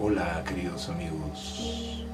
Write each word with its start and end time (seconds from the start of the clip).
Hola 0.00 0.44
queridos 0.46 0.88
amigos, 0.90 2.06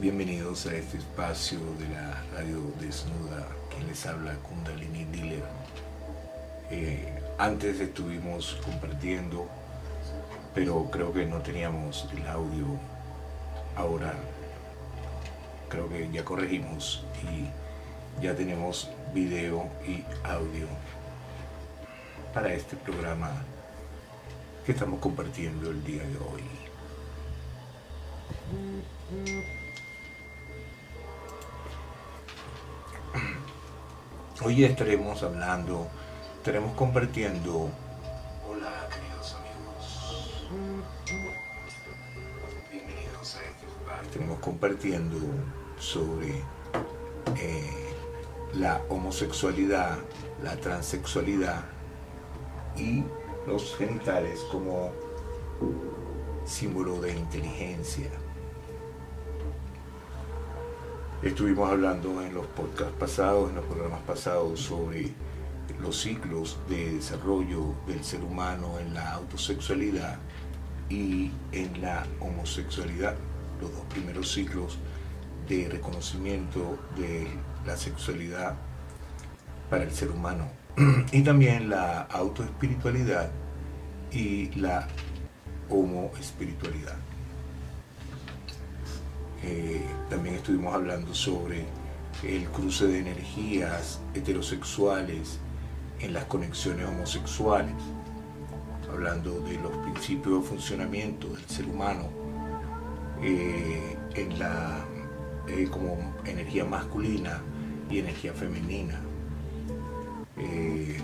bienvenidos 0.00 0.66
a 0.66 0.76
este 0.76 0.98
espacio 0.98 1.58
de 1.80 1.88
la 1.88 2.22
radio 2.32 2.60
desnuda 2.78 3.44
que 3.68 3.84
les 3.84 4.06
habla 4.06 4.34
Kundalini 4.36 5.04
Dealer. 5.06 5.42
Eh, 6.70 7.20
antes 7.38 7.80
estuvimos 7.80 8.56
compartiendo, 8.64 9.48
pero 10.54 10.88
creo 10.92 11.12
que 11.12 11.26
no 11.26 11.38
teníamos 11.38 12.08
el 12.16 12.24
audio. 12.28 12.66
Ahora 13.74 14.14
creo 15.68 15.88
que 15.88 16.08
ya 16.12 16.24
corregimos 16.24 17.02
y 17.24 18.22
ya 18.22 18.36
tenemos 18.36 18.92
video 19.12 19.68
y 19.84 20.04
audio 20.22 20.68
para 22.32 22.54
este 22.54 22.76
programa 22.76 23.42
que 24.64 24.72
estamos 24.72 24.98
compartiendo 24.98 25.70
el 25.70 25.84
día 25.84 26.02
de 26.02 26.16
hoy. 26.16 26.42
Hoy 34.42 34.64
estaremos 34.64 35.22
hablando, 35.22 35.86
estaremos 36.38 36.74
compartiendo. 36.76 37.68
Hola, 38.48 38.88
queridos 38.88 39.36
amigos. 39.36 40.48
Bienvenidos 42.70 43.36
a 43.36 43.44
este 43.44 43.66
espacio. 43.66 44.02
Estaremos 44.02 44.38
compartiendo 44.38 45.18
sobre 45.78 46.42
eh, 47.38 47.94
la 48.54 48.80
homosexualidad, 48.88 49.98
la 50.42 50.56
transexualidad 50.56 51.64
y 52.76 53.04
los 53.46 53.76
genitales 53.76 54.40
como 54.50 54.90
símbolo 56.44 57.00
de 57.00 57.12
inteligencia. 57.14 58.10
Estuvimos 61.22 61.70
hablando 61.70 62.22
en 62.22 62.34
los 62.34 62.46
podcasts 62.48 62.94
pasados, 62.98 63.50
en 63.50 63.56
los 63.56 63.64
programas 63.64 64.02
pasados, 64.02 64.60
sobre 64.60 65.12
los 65.80 66.00
ciclos 66.00 66.58
de 66.68 66.94
desarrollo 66.94 67.74
del 67.86 68.04
ser 68.04 68.22
humano 68.22 68.78
en 68.78 68.94
la 68.94 69.12
autosexualidad 69.12 70.18
y 70.90 71.30
en 71.52 71.80
la 71.80 72.06
homosexualidad, 72.20 73.16
los 73.60 73.72
dos 73.72 73.84
primeros 73.86 74.32
ciclos 74.32 74.78
de 75.48 75.68
reconocimiento 75.68 76.78
de 76.96 77.26
la 77.66 77.76
sexualidad 77.76 78.56
para 79.70 79.84
el 79.84 79.92
ser 79.92 80.10
humano 80.10 80.63
y 81.12 81.22
también 81.22 81.70
la 81.70 82.02
autoespiritualidad 82.02 83.30
y 84.10 84.50
la 84.58 84.88
homoespiritualidad. 85.68 86.96
Eh, 89.42 89.82
también 90.10 90.36
estuvimos 90.36 90.74
hablando 90.74 91.14
sobre 91.14 91.64
el 92.22 92.44
cruce 92.48 92.86
de 92.86 93.00
energías 93.00 94.00
heterosexuales 94.14 95.38
en 96.00 96.12
las 96.12 96.24
conexiones 96.24 96.86
homosexuales, 96.86 97.74
hablando 98.90 99.40
de 99.40 99.58
los 99.58 99.72
principios 99.78 100.42
de 100.42 100.48
funcionamiento 100.48 101.28
del 101.28 101.44
ser 101.44 101.66
humano 101.66 102.08
eh, 103.22 103.96
en 104.14 104.38
la, 104.38 104.84
eh, 105.48 105.68
como 105.70 106.14
energía 106.24 106.64
masculina 106.64 107.42
y 107.90 107.98
energía 107.98 108.32
femenina 108.32 109.00
eh, 110.38 110.96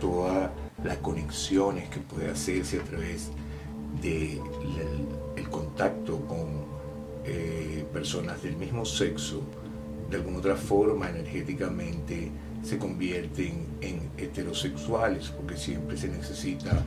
todas 0.00 0.50
las 0.84 0.98
conexiones 0.98 1.88
que 1.88 2.00
puede 2.00 2.30
hacerse 2.30 2.80
a 2.80 2.84
través 2.84 3.30
del 4.02 4.40
de 5.34 5.42
contacto 5.44 6.20
con 6.26 6.66
eh, 7.24 7.84
personas 7.92 8.42
del 8.42 8.56
mismo 8.56 8.84
sexo, 8.84 9.42
de 10.10 10.16
alguna 10.16 10.38
otra 10.38 10.56
forma 10.56 11.08
energéticamente 11.10 12.30
se 12.62 12.78
convierten 12.78 13.66
en 13.80 14.10
heterosexuales, 14.16 15.28
porque 15.30 15.56
siempre 15.56 15.96
se 15.96 16.08
necesita 16.08 16.84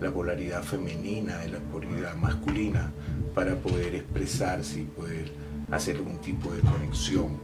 la 0.00 0.10
polaridad 0.10 0.62
femenina 0.62 1.44
y 1.44 1.50
la 1.50 1.58
polaridad 1.58 2.14
masculina 2.16 2.92
para 3.34 3.54
poder 3.56 3.94
expresarse 3.94 4.80
y 4.80 4.84
poder 4.84 5.30
hacer 5.70 5.96
algún 5.96 6.18
tipo 6.18 6.50
de 6.52 6.60
conexión. 6.60 7.38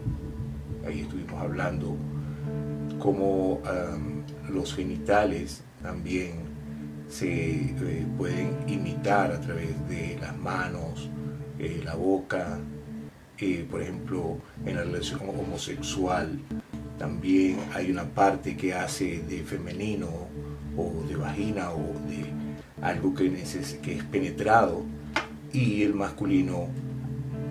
Ahí 0.87 1.00
estuvimos 1.00 1.41
hablando 1.41 1.97
como 2.99 3.60
los 4.49 4.75
genitales 4.75 5.62
también 5.82 6.55
se 7.09 7.53
eh, 7.53 8.06
pueden 8.16 8.56
imitar 8.66 9.31
a 9.31 9.41
través 9.41 9.69
de 9.88 10.19
las 10.21 10.37
manos, 10.37 11.09
eh, 11.59 11.81
la 11.84 11.94
boca, 11.94 12.59
eh, 13.38 13.66
por 13.71 13.82
ejemplo, 13.82 14.38
en 14.65 14.77
la 14.77 14.82
relación 14.82 15.21
homosexual 15.28 16.41
también 16.99 17.59
hay 17.75 17.91
una 17.91 18.05
parte 18.05 18.56
que 18.56 18.72
hace 18.72 19.21
de 19.22 19.43
femenino 19.43 20.09
o 20.76 21.05
de 21.09 21.16
vagina 21.16 21.71
o 21.71 21.93
de 22.09 22.32
algo 22.81 23.15
que, 23.15 23.31
que 23.82 23.97
es 23.97 24.05
penetrado 24.05 24.82
y 25.53 25.82
el 25.82 25.94
masculino 25.94 26.69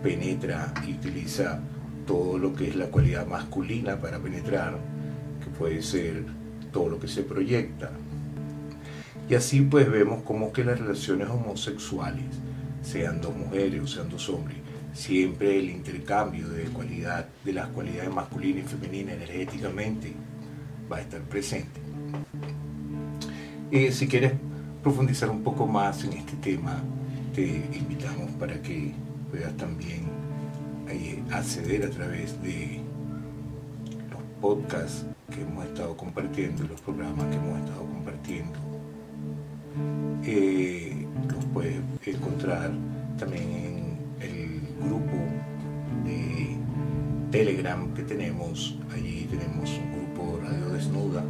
penetra 0.02 0.74
y 0.88 0.94
utiliza 0.94 1.62
todo 2.08 2.38
lo 2.38 2.54
que 2.54 2.70
es 2.70 2.76
la 2.76 2.88
cualidad 2.88 3.26
masculina 3.28 3.98
para 4.00 4.20
penetrar 4.20 4.78
puede 5.58 5.82
ser 5.82 6.26
todo 6.72 6.90
lo 6.90 7.00
que 7.00 7.08
se 7.08 7.24
proyecta. 7.24 7.92
Y 9.30 9.36
así 9.36 9.62
pues 9.62 9.90
vemos 9.90 10.24
como 10.24 10.52
que 10.52 10.64
las 10.64 10.80
relaciones 10.80 11.30
homosexuales, 11.30 12.26
sean 12.82 13.22
dos 13.22 13.36
mujeres 13.36 13.82
o 13.82 13.88
sean 13.88 14.10
dos 14.10 14.28
hombres, 14.30 14.58
siempre 14.94 15.58
el 15.58 15.70
intercambio 15.70 16.50
de 16.50 16.64
cualidad, 16.66 17.28
de 17.46 17.54
las 17.54 17.68
cualidades 17.70 18.14
masculina 18.14 18.60
y 18.60 18.64
femenina 18.64 19.14
energéticamente 19.14 20.14
va 20.92 20.98
a 20.98 21.02
estar 21.02 21.22
presente. 21.22 21.80
y 23.72 23.92
si 23.92 24.08
quieres 24.08 24.34
profundizar 24.84 25.30
un 25.30 25.42
poco 25.42 25.66
más 25.66 26.04
en 26.04 26.14
este 26.14 26.36
tema, 26.38 26.84
te 27.34 27.42
invitamos 27.74 28.30
para 28.32 28.62
que 28.62 28.94
puedas 29.32 29.56
también 29.58 30.04
eh, 30.90 31.24
acceder 31.32 31.86
a 31.86 31.90
través 31.90 32.40
de 32.44 32.82
los 34.12 34.22
podcasts 34.42 35.06
que 35.34 35.42
hemos 35.42 35.66
estado 35.66 35.98
compartiendo, 35.98 36.64
los 36.68 36.80
programas 36.82 37.26
que 37.28 37.36
hemos 37.36 37.60
estado 37.60 37.86
compartiendo, 37.86 38.60
eh, 40.24 41.08
los 41.28 41.46
puedes 41.46 41.82
encontrar 42.06 42.72
también 43.18 43.44
en 43.44 43.98
el 44.22 44.62
grupo 44.88 45.18
de 46.06 46.58
Telegram 47.32 47.94
que 47.94 48.04
tenemos. 48.04 48.78
Allí 48.94 49.28
tenemos 49.30 49.70
un 49.80 49.92
grupo 49.92 50.40
Radio 50.44 50.70
Desnuda 50.70 51.24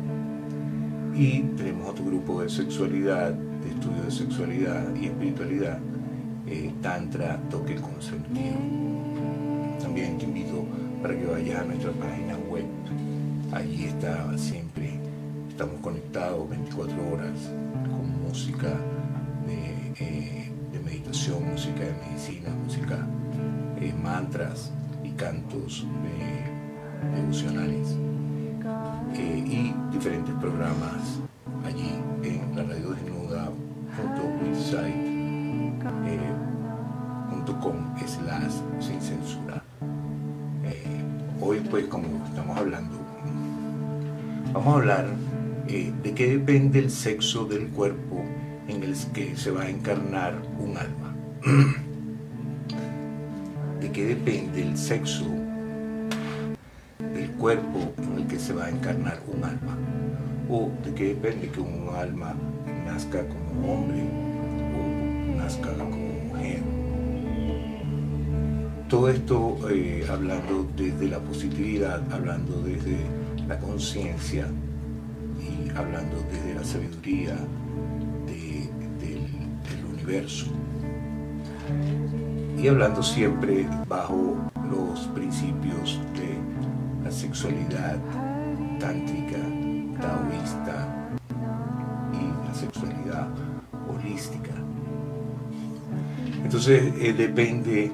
y 1.16 1.42
tenemos 1.56 1.90
otro 1.90 2.06
grupo 2.06 2.42
de 2.42 2.50
sexualidad, 2.50 3.32
de 3.32 3.70
estudio 3.70 4.04
de 4.04 4.12
sexualidad 4.12 4.96
y 4.96 5.06
espiritualidad, 5.06 5.80
eh, 6.48 6.74
Tantra 6.82 7.40
Toque 7.50 7.76
Consentido. 7.76 8.58
También 9.80 10.18
te 10.18 10.26
invito 10.26 10.66
para 11.02 11.18
que 11.18 11.26
vayas 11.26 11.62
a 11.62 11.66
nuestra 11.66 11.92
página 11.92 12.38
web 12.50 12.66
allí 13.54 13.86
está 13.86 14.38
siempre, 14.38 15.00
estamos 15.50 15.80
conectados 15.82 16.50
24 16.50 16.96
horas 17.12 17.40
con 17.90 18.28
música 18.28 18.70
de, 19.46 19.94
eh, 20.00 20.52
meditación, 20.84 21.50
música 21.52 21.84
de 21.84 21.94
medicina, 21.94 22.50
música, 22.50 23.08
eh, 23.80 23.94
mantras 24.02 24.72
y 25.04 25.12
cantos 25.12 25.86
devocionales 27.16 27.96
eh, 29.16 29.44
y 29.46 29.74
diferentes 29.92 30.34
programas 30.36 31.23
Vamos 44.64 44.78
a 44.78 44.80
hablar 44.80 45.06
eh, 45.68 45.92
de 46.04 46.14
qué 46.14 46.38
depende 46.38 46.80
el 46.80 46.90
sexo 46.90 47.44
del 47.44 47.68
cuerpo 47.68 48.24
en 48.70 48.82
el 48.82 48.96
que 49.14 49.36
se 49.36 49.52
va 49.52 49.64
a 49.64 49.70
encarnar 49.70 50.42
un 50.58 50.78
alma. 50.78 51.14
de 53.82 53.92
qué 53.92 54.06
depende 54.06 54.62
el 54.62 54.78
sexo 54.78 55.26
del 57.14 57.30
cuerpo 57.32 57.92
en 57.98 58.20
el 58.20 58.28
que 58.28 58.40
se 58.40 58.54
va 58.54 58.68
a 58.68 58.70
encarnar 58.70 59.20
un 59.28 59.44
alma. 59.44 59.78
O 60.50 60.72
de 60.86 60.94
qué 60.94 61.08
depende 61.08 61.50
que 61.50 61.60
un 61.60 61.90
alma 61.94 62.34
nazca 62.86 63.28
como 63.28 63.74
hombre 63.74 64.02
o 64.78 65.38
nazca 65.40 65.74
como 65.74 66.08
mujer. 66.30 66.62
Todo 68.88 69.10
esto 69.10 69.58
eh, 69.70 70.08
hablando 70.10 70.66
desde 70.78 71.10
la 71.10 71.20
positividad, 71.20 72.02
hablando 72.14 72.62
desde 72.62 73.23
conciencia 73.60 74.48
y 75.40 75.70
hablando 75.78 76.18
desde 76.32 76.56
la 76.56 76.64
sabiduría 76.64 77.36
del, 78.26 78.70
universo. 79.94 80.48
Y 82.58 82.68
hablando 82.68 83.02
siempre 83.02 83.68
bajo 83.88 84.36
los 84.70 85.00
principios 85.08 86.00
de 86.14 86.38
la 87.04 87.12
sexualidad 87.12 87.98
tántrica, 88.80 89.38
taoísta 90.02 90.88
y 92.12 92.48
la 92.48 92.54
sexualidad 92.54 93.30
holística. 93.88 94.52
Entonces 96.44 96.94
eh, 97.00 97.14
depende 97.14 97.92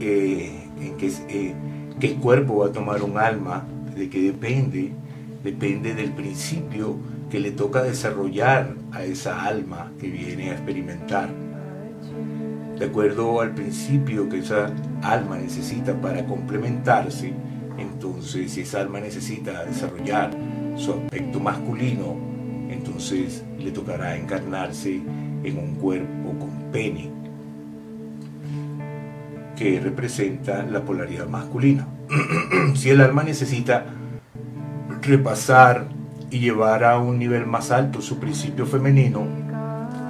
eh, 0.00 0.68
en 0.80 0.96
eh, 1.28 1.54
qué 2.00 2.14
cuerpo 2.16 2.58
va 2.58 2.66
a 2.66 2.72
tomar 2.72 3.02
un 3.02 3.18
alma, 3.18 3.64
de 3.94 4.08
qué 4.08 4.20
depende, 4.22 4.92
depende 5.42 5.94
del 5.94 6.12
principio 6.12 6.96
que 7.30 7.40
le 7.40 7.52
toca 7.52 7.82
desarrollar 7.82 8.74
a 8.92 9.04
esa 9.04 9.44
alma 9.44 9.90
que 9.98 10.08
viene 10.08 10.50
a 10.50 10.52
experimentar. 10.52 11.30
De 12.78 12.86
acuerdo 12.86 13.40
al 13.40 13.54
principio 13.54 14.28
que 14.28 14.38
esa 14.38 14.72
alma 15.02 15.38
necesita 15.38 15.98
para 16.00 16.24
complementarse, 16.26 17.32
entonces 17.78 18.52
si 18.52 18.62
esa 18.62 18.80
alma 18.80 19.00
necesita 19.00 19.64
desarrollar 19.64 20.30
su 20.76 20.92
aspecto 20.92 21.40
masculino, 21.40 22.16
entonces 22.68 23.44
le 23.58 23.70
tocará 23.70 24.16
encarnarse 24.16 25.00
en 25.44 25.58
un 25.58 25.74
cuerpo 25.76 26.38
con 26.38 26.50
pene, 26.72 27.10
que 29.56 29.80
representa 29.80 30.64
la 30.64 30.84
polaridad 30.84 31.28
masculina. 31.28 31.86
si 32.74 32.90
el 32.90 33.00
alma 33.00 33.22
necesita 33.22 33.86
repasar 35.02 35.88
y 36.30 36.38
llevar 36.38 36.84
a 36.84 36.98
un 36.98 37.18
nivel 37.18 37.46
más 37.46 37.70
alto 37.70 38.00
su 38.00 38.18
principio 38.18 38.66
femenino, 38.66 39.26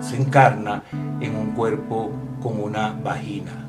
se 0.01 0.17
encarna 0.17 0.83
en 1.21 1.35
un 1.37 1.53
cuerpo 1.53 2.13
como 2.41 2.65
una 2.65 2.93
vagina 2.93 3.69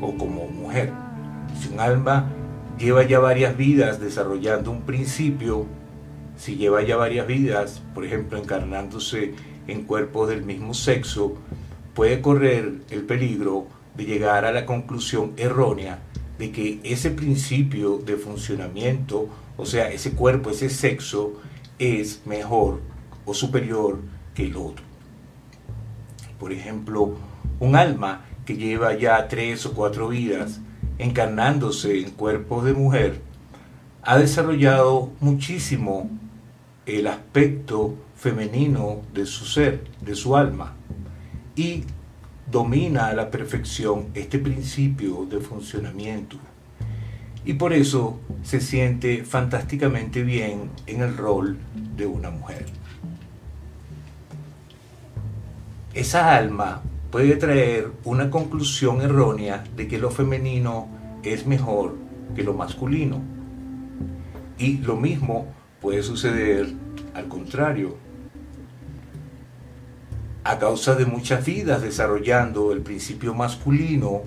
o 0.00 0.16
como 0.16 0.46
mujer. 0.48 0.92
Si 1.60 1.72
un 1.72 1.80
alma 1.80 2.26
lleva 2.78 3.04
ya 3.04 3.18
varias 3.18 3.56
vidas 3.56 4.00
desarrollando 4.00 4.70
un 4.70 4.82
principio, 4.82 5.66
si 6.36 6.56
lleva 6.56 6.82
ya 6.82 6.96
varias 6.96 7.26
vidas, 7.26 7.82
por 7.94 8.04
ejemplo, 8.04 8.38
encarnándose 8.38 9.34
en 9.68 9.84
cuerpos 9.84 10.28
del 10.28 10.42
mismo 10.42 10.74
sexo, 10.74 11.34
puede 11.94 12.20
correr 12.20 12.80
el 12.90 13.02
peligro 13.02 13.66
de 13.96 14.04
llegar 14.04 14.44
a 14.44 14.52
la 14.52 14.66
conclusión 14.66 15.32
errónea 15.36 15.98
de 16.42 16.50
que 16.50 16.80
ese 16.82 17.12
principio 17.12 17.98
de 17.98 18.16
funcionamiento 18.16 19.28
o 19.56 19.64
sea, 19.64 19.90
ese 19.90 20.10
cuerpo, 20.10 20.50
ese 20.50 20.68
sexo 20.68 21.34
es 21.78 22.22
mejor 22.26 22.80
o 23.24 23.32
superior 23.32 24.00
que 24.34 24.46
el 24.46 24.56
otro. 24.56 24.84
Por 26.40 26.50
ejemplo, 26.50 27.14
un 27.60 27.76
alma 27.76 28.24
que 28.44 28.56
lleva 28.56 28.98
ya 28.98 29.28
tres 29.28 29.64
o 29.66 29.72
cuatro 29.72 30.08
vidas 30.08 30.60
encarnándose 30.98 32.00
en 32.00 32.10
cuerpos 32.10 32.64
de 32.64 32.72
mujer, 32.72 33.20
ha 34.02 34.18
desarrollado 34.18 35.12
muchísimo 35.20 36.10
el 36.86 37.06
aspecto 37.06 37.94
femenino 38.16 39.02
de 39.14 39.26
su 39.26 39.44
ser, 39.44 39.84
de 40.00 40.16
su 40.16 40.36
alma, 40.36 40.74
y 41.54 41.84
domina 42.50 43.08
a 43.08 43.14
la 43.14 43.30
perfección 43.30 44.08
este 44.14 44.38
principio 44.38 45.26
de 45.30 45.40
funcionamiento 45.40 46.38
y 47.44 47.54
por 47.54 47.72
eso 47.72 48.20
se 48.42 48.60
siente 48.60 49.24
fantásticamente 49.24 50.22
bien 50.22 50.70
en 50.86 51.02
el 51.02 51.16
rol 51.16 51.58
de 51.96 52.06
una 52.06 52.30
mujer. 52.30 52.66
Esa 55.94 56.36
alma 56.36 56.82
puede 57.10 57.36
traer 57.36 57.90
una 58.04 58.30
conclusión 58.30 59.02
errónea 59.02 59.64
de 59.76 59.88
que 59.88 59.98
lo 59.98 60.10
femenino 60.10 60.88
es 61.22 61.46
mejor 61.46 61.96
que 62.34 62.42
lo 62.42 62.54
masculino. 62.54 63.20
Y 64.58 64.78
lo 64.78 64.96
mismo 64.96 65.46
puede 65.80 66.02
suceder 66.02 66.72
al 67.14 67.28
contrario. 67.28 67.96
A 70.44 70.58
causa 70.58 70.96
de 70.96 71.06
muchas 71.06 71.46
vidas 71.46 71.82
desarrollando 71.82 72.72
el 72.72 72.80
principio 72.80 73.32
masculino, 73.32 74.22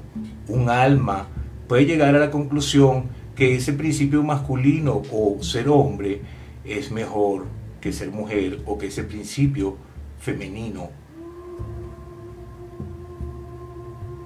un 0.47 0.69
alma 0.69 1.27
puede 1.67 1.85
llegar 1.85 2.15
a 2.15 2.19
la 2.19 2.31
conclusión 2.31 3.09
que 3.35 3.55
ese 3.55 3.73
principio 3.73 4.23
masculino 4.23 5.01
o 5.11 5.43
ser 5.43 5.67
hombre 5.67 6.21
es 6.63 6.89
mejor 6.89 7.47
que 7.81 7.91
ser 7.91 8.11
mujer 8.11 8.61
o 8.65 8.77
que 8.77 8.87
ese 8.87 9.03
principio 9.03 9.75
femenino. 10.17 10.89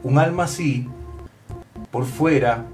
Un 0.03 0.19
alma 0.19 0.43
así, 0.43 0.87
por 1.89 2.05
fuera, 2.05 2.67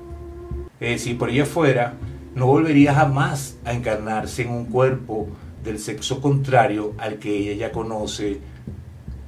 es 0.82 0.90
decir, 0.90 1.18
por 1.18 1.30
ella 1.30 1.44
afuera, 1.44 1.94
no 2.36 2.48
volvería 2.48 2.94
jamás 2.94 3.58
a 3.64 3.72
encarnarse 3.72 4.42
en 4.42 4.50
un 4.50 4.66
cuerpo 4.66 5.30
del 5.64 5.80
sexo 5.80 6.22
contrario 6.22 6.94
al 6.98 7.18
que 7.18 7.36
ella 7.36 7.54
ya 7.54 7.72
conoce 7.72 8.42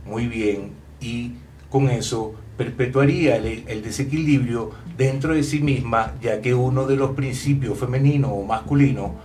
muy 0.08 0.28
bien 0.28 0.72
y 1.02 1.34
con 1.70 1.90
eso 1.90 2.34
perpetuaría 2.58 3.36
el, 3.38 3.84
desequilibrio 3.84 4.72
dentro 4.98 5.34
de 5.34 5.44
sí 5.44 5.60
misma, 5.60 6.14
ya 6.22 6.42
que 6.42 6.56
uno 6.56 6.88
de 6.88 6.96
los 6.96 7.12
principios 7.12 7.78
femenino 7.78 8.30
o 8.30 8.46
masculino 8.46 9.16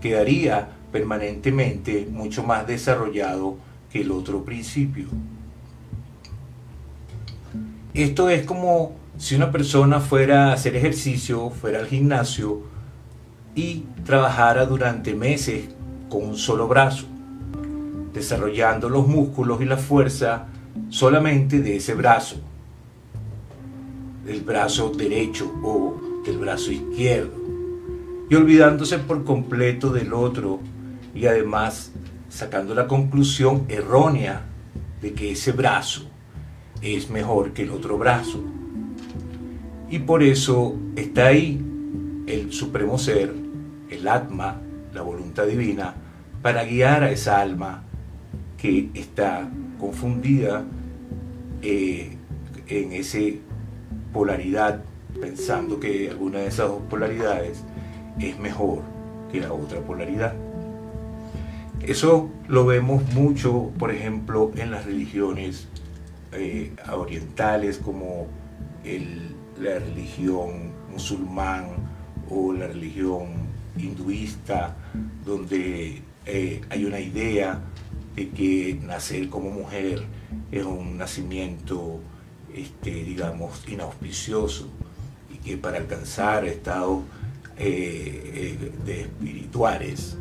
quedaría 0.00 0.68
permanentemente 0.90 2.08
mucho 2.10 2.42
más 2.42 2.66
desarrollado 2.66 3.56
que 3.92 4.00
el 4.00 4.10
otro 4.10 4.44
principio. 4.44 5.06
Esto 7.94 8.28
es 8.28 8.44
como 8.44 8.92
si 9.18 9.36
una 9.36 9.52
persona 9.52 10.00
fuera 10.00 10.48
a 10.48 10.52
hacer 10.54 10.74
ejercicio, 10.74 11.50
fuera 11.50 11.78
al 11.80 11.86
gimnasio 11.86 12.62
y 13.54 13.84
trabajara 14.04 14.66
durante 14.66 15.14
meses 15.14 15.68
con 16.08 16.24
un 16.24 16.36
solo 16.36 16.66
brazo, 16.66 17.06
desarrollando 18.12 18.88
los 18.88 19.06
músculos 19.06 19.60
y 19.60 19.64
la 19.64 19.76
fuerza 19.76 20.46
solamente 20.88 21.60
de 21.60 21.76
ese 21.76 21.94
brazo 21.94 22.36
del 24.24 24.42
brazo 24.42 24.90
derecho 24.90 25.52
o 25.62 26.22
del 26.24 26.38
brazo 26.38 26.70
izquierdo 26.70 27.32
y 28.28 28.34
olvidándose 28.34 28.98
por 28.98 29.24
completo 29.24 29.90
del 29.90 30.12
otro 30.12 30.60
y 31.14 31.26
además 31.26 31.90
sacando 32.28 32.74
la 32.74 32.86
conclusión 32.86 33.64
errónea 33.68 34.42
de 35.02 35.14
que 35.14 35.32
ese 35.32 35.52
brazo 35.52 36.08
es 36.80 37.10
mejor 37.10 37.52
que 37.52 37.62
el 37.62 37.70
otro 37.70 37.98
brazo. 37.98 38.40
Y 39.90 39.98
por 39.98 40.22
eso 40.22 40.76
está 40.94 41.26
ahí 41.26 41.60
el 42.28 42.52
Supremo 42.52 42.98
Ser, 42.98 43.34
el 43.90 44.06
Atma, 44.06 44.60
la 44.94 45.02
voluntad 45.02 45.46
divina, 45.46 45.94
para 46.40 46.64
guiar 46.64 47.02
a 47.02 47.10
esa 47.10 47.40
alma 47.40 47.82
que 48.60 48.90
está 48.94 49.48
confundida 49.78 50.64
eh, 51.62 52.16
en 52.68 52.92
ese 52.92 53.38
polaridad, 54.12 54.82
pensando 55.20 55.80
que 55.80 56.10
alguna 56.10 56.40
de 56.40 56.48
esas 56.48 56.68
dos 56.68 56.82
polaridades 56.90 57.62
es 58.18 58.38
mejor 58.38 58.82
que 59.32 59.40
la 59.40 59.52
otra 59.52 59.80
polaridad. 59.80 60.34
Eso 61.80 62.28
lo 62.48 62.66
vemos 62.66 63.02
mucho, 63.14 63.70
por 63.78 63.90
ejemplo, 63.90 64.50
en 64.56 64.70
las 64.70 64.84
religiones 64.84 65.68
eh, 66.32 66.72
orientales 66.92 67.78
como 67.78 68.26
la 69.58 69.78
religión 69.78 70.72
musulmán 70.90 71.68
o 72.28 72.52
la 72.52 72.66
religión 72.66 73.28
hinduista, 73.76 74.76
donde 75.24 76.02
eh, 76.26 76.60
hay 76.68 76.84
una 76.84 77.00
idea 77.00 77.60
que 78.28 78.78
nacer 78.82 79.28
como 79.28 79.50
mujer 79.50 80.02
es 80.52 80.64
un 80.64 80.98
nacimiento 80.98 82.00
este, 82.54 83.04
digamos, 83.04 83.62
inauspicioso 83.68 84.68
y 85.32 85.38
que 85.38 85.56
para 85.56 85.78
alcanzar 85.78 86.44
estados 86.44 87.02
eh, 87.56 88.58
eh, 88.86 89.00
espirituales 89.02 90.16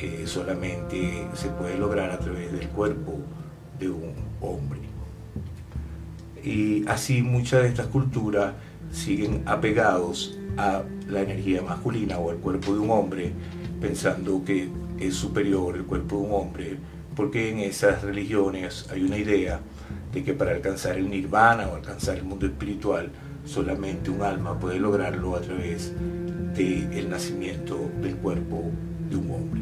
eh, 0.00 0.24
solamente 0.26 1.26
se 1.34 1.48
puede 1.48 1.76
lograr 1.76 2.10
a 2.10 2.18
través 2.18 2.52
del 2.52 2.68
cuerpo 2.68 3.18
de 3.78 3.88
un 3.88 4.14
hombre. 4.40 4.78
Y 6.44 6.86
así 6.86 7.22
muchas 7.22 7.62
de 7.62 7.68
estas 7.68 7.86
culturas 7.86 8.54
siguen 8.92 9.42
apegados 9.46 10.38
a 10.56 10.82
la 11.08 11.22
energía 11.22 11.62
masculina 11.62 12.18
o 12.18 12.30
al 12.30 12.36
cuerpo 12.36 12.72
de 12.72 12.78
un 12.78 12.90
hombre, 12.90 13.32
pensando 13.80 14.44
que 14.44 14.68
es 14.98 15.14
superior 15.14 15.76
el 15.76 15.84
cuerpo 15.84 16.16
de 16.16 16.22
un 16.22 16.32
hombre, 16.32 16.78
porque 17.18 17.50
en 17.50 17.58
esas 17.58 18.02
religiones 18.02 18.86
hay 18.92 19.02
una 19.02 19.18
idea 19.18 19.58
de 20.12 20.22
que 20.22 20.34
para 20.34 20.52
alcanzar 20.52 20.96
el 20.96 21.10
nirvana 21.10 21.66
o 21.66 21.74
alcanzar 21.74 22.16
el 22.16 22.22
mundo 22.22 22.46
espiritual, 22.46 23.10
solamente 23.44 24.08
un 24.08 24.22
alma 24.22 24.56
puede 24.56 24.78
lograrlo 24.78 25.34
a 25.34 25.40
través 25.40 25.92
del 26.54 27.10
nacimiento 27.10 27.90
del 28.00 28.14
cuerpo 28.18 28.70
de 29.10 29.16
un 29.16 29.30
hombre. 29.32 29.60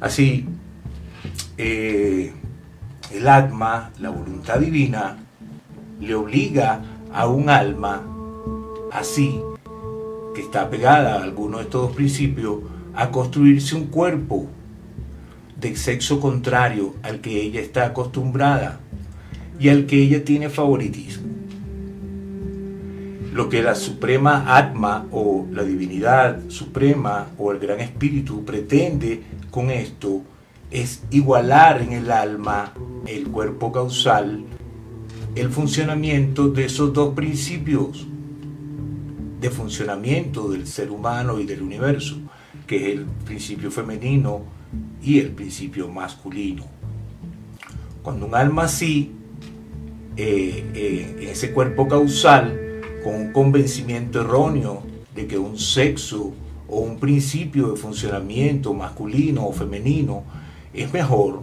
Así, 0.00 0.46
eh, 1.58 2.32
el 3.12 3.26
atma, 3.26 3.90
la 3.98 4.10
voluntad 4.10 4.60
divina, 4.60 5.16
le 6.00 6.14
obliga 6.14 6.82
a 7.12 7.26
un 7.26 7.50
alma 7.50 8.00
así, 8.92 9.40
que 10.36 10.40
está 10.40 10.70
pegada 10.70 11.16
a 11.16 11.24
alguno 11.24 11.56
de 11.56 11.64
estos 11.64 11.90
principios, 11.96 12.60
a 12.94 13.10
construirse 13.10 13.74
un 13.74 13.86
cuerpo 13.86 14.48
de 15.64 15.76
sexo 15.76 16.20
contrario 16.20 16.94
al 17.02 17.22
que 17.22 17.40
ella 17.40 17.60
está 17.60 17.86
acostumbrada 17.86 18.80
y 19.58 19.70
al 19.70 19.86
que 19.86 20.02
ella 20.02 20.22
tiene 20.22 20.50
favoritismo. 20.50 21.28
Lo 23.32 23.48
que 23.48 23.62
la 23.62 23.74
suprema 23.74 24.56
Atma 24.58 25.06
o 25.10 25.46
la 25.50 25.64
divinidad 25.64 26.50
suprema 26.50 27.28
o 27.38 27.50
el 27.50 27.60
gran 27.60 27.80
espíritu 27.80 28.44
pretende 28.44 29.22
con 29.50 29.70
esto 29.70 30.20
es 30.70 31.02
igualar 31.10 31.80
en 31.80 31.92
el 31.92 32.10
alma 32.10 32.74
el 33.06 33.28
cuerpo 33.28 33.72
causal, 33.72 34.44
el 35.34 35.48
funcionamiento 35.48 36.48
de 36.48 36.66
esos 36.66 36.92
dos 36.92 37.14
principios 37.14 38.06
de 39.40 39.48
funcionamiento 39.48 40.50
del 40.50 40.66
ser 40.66 40.90
humano 40.90 41.40
y 41.40 41.46
del 41.46 41.62
universo, 41.62 42.18
que 42.66 42.76
es 42.76 42.98
el 42.98 43.06
principio 43.24 43.70
femenino 43.70 44.53
y 45.02 45.18
el 45.18 45.30
principio 45.30 45.88
masculino. 45.88 46.64
Cuando 48.02 48.26
un 48.26 48.34
alma 48.34 48.64
así, 48.64 49.12
eh, 50.16 50.70
eh, 50.74 51.28
ese 51.30 51.52
cuerpo 51.52 51.88
causal, 51.88 52.60
con 53.02 53.14
un 53.14 53.32
convencimiento 53.32 54.20
erróneo 54.20 54.82
de 55.14 55.26
que 55.26 55.38
un 55.38 55.58
sexo 55.58 56.32
o 56.68 56.80
un 56.80 56.98
principio 56.98 57.72
de 57.72 57.76
funcionamiento 57.76 58.72
masculino 58.72 59.46
o 59.46 59.52
femenino 59.52 60.22
es 60.72 60.92
mejor, 60.92 61.42